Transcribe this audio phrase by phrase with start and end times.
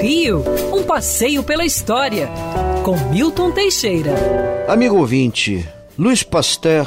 [0.00, 2.28] Rio, um passeio pela história,
[2.84, 4.14] com Milton Teixeira.
[4.68, 5.66] Amigo ouvinte,
[5.98, 6.86] Louis Pasteur,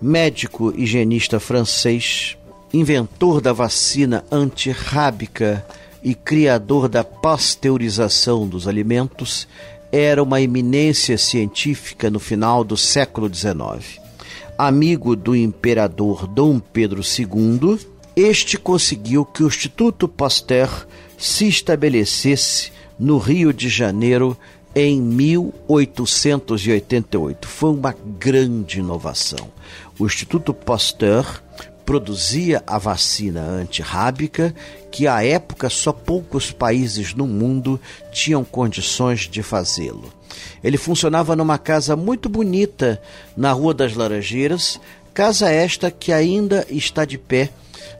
[0.00, 2.36] médico higienista francês,
[2.72, 5.64] inventor da vacina antirrábica
[6.02, 9.46] e criador da pasteurização dos alimentos,
[9.92, 14.00] era uma eminência científica no final do século XIX.
[14.58, 17.78] Amigo do imperador Dom Pedro II,
[18.16, 24.34] este conseguiu que o Instituto Pasteur se estabelecesse no Rio de Janeiro
[24.74, 27.46] em 1888.
[27.46, 29.50] Foi uma grande inovação.
[29.98, 31.42] O Instituto Pasteur
[31.84, 34.54] produzia a vacina antirrábica,
[34.90, 37.78] que à época só poucos países no mundo
[38.10, 40.10] tinham condições de fazê-lo.
[40.64, 42.98] Ele funcionava numa casa muito bonita
[43.36, 44.80] na Rua das Laranjeiras,
[45.12, 47.50] casa esta que ainda está de pé,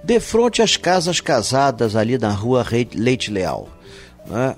[0.03, 3.69] de frente às casas casadas ali na Rua Leite Leal.
[4.27, 4.57] Né?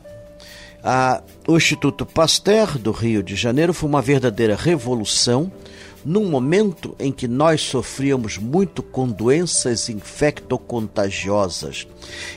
[1.47, 5.51] O Instituto Pasteur do Rio de Janeiro foi uma verdadeira revolução
[6.05, 11.87] num momento em que nós sofríamos muito com doenças infectocontagiosas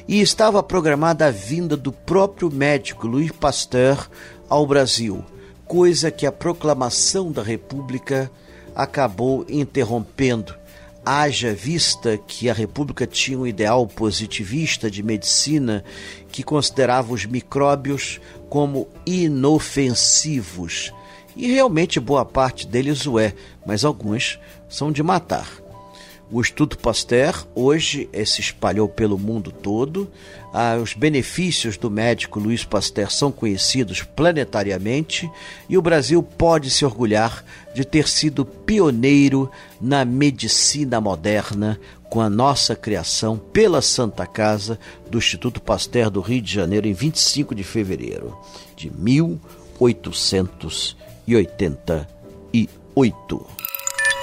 [0.08, 4.10] e estava programada a vinda do próprio médico Louis Pasteur
[4.50, 5.24] ao Brasil,
[5.66, 8.30] coisa que a proclamação da República
[8.76, 10.56] acabou interrompendo.
[11.06, 15.84] Haja vista que a República tinha um ideal positivista de medicina
[16.32, 20.94] que considerava os micróbios como inofensivos
[21.36, 23.34] e realmente boa parte deles o é,
[23.66, 25.61] mas alguns são de matar.
[26.32, 30.10] O Estudo Pasteur hoje eh, se espalhou pelo mundo todo.
[30.54, 35.30] Ah, os benefícios do médico Luiz Pasteur são conhecidos planetariamente
[35.68, 37.44] e o Brasil pode se orgulhar
[37.76, 39.52] de ter sido pioneiro
[39.82, 41.78] na medicina moderna
[42.10, 44.80] com a nossa criação pela Santa Casa
[45.10, 48.40] do Instituto Pasteur do Rio de Janeiro em 25 de fevereiro
[48.78, 50.96] de 1800